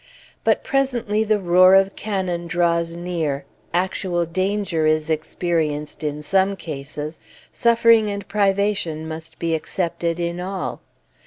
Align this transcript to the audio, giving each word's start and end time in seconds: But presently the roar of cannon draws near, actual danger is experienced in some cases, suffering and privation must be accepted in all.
But 0.43 0.63
presently 0.63 1.23
the 1.23 1.37
roar 1.39 1.75
of 1.75 1.95
cannon 1.95 2.47
draws 2.47 2.95
near, 2.95 3.45
actual 3.71 4.25
danger 4.25 4.87
is 4.87 5.11
experienced 5.11 6.01
in 6.03 6.23
some 6.23 6.55
cases, 6.55 7.19
suffering 7.53 8.09
and 8.09 8.27
privation 8.27 9.07
must 9.07 9.37
be 9.37 9.53
accepted 9.53 10.19
in 10.19 10.39
all. 10.39 10.81